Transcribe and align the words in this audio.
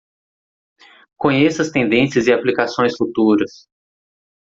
Conheça 1.15 1.61
as 1.61 1.69
tendências 1.69 2.25
e 2.25 2.33
aplicações 2.33 2.95
futuras 2.97 3.69